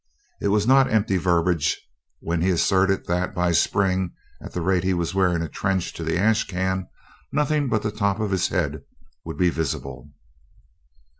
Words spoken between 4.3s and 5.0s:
at the rate he